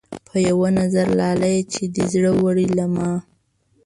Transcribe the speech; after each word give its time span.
پۀ 0.27 0.35
يو 0.47 0.59
نظر 0.79 1.07
لاليه 1.19 1.59
چې 1.73 1.81
دې 1.93 2.03
زړۀ 2.13 2.31
وړے 2.43 2.65
له 2.77 2.85
ما 2.95 3.11